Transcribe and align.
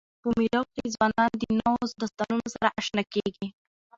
په 0.21 0.27
مېلو 0.37 0.61
کښي 0.71 0.87
ځوانان 0.95 1.31
د 1.37 1.43
نوو 1.61 1.83
دوستانو 1.99 2.37
سره 2.53 2.67
اشنا 2.79 3.03
کېږي. 3.13 3.47